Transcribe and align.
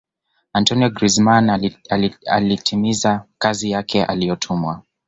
antoine 0.53 0.89
grizman 0.89 1.49
alitimiza 2.29 3.25
kazi 3.37 3.71
yake 3.71 4.03
aliyotumwa 4.05 4.83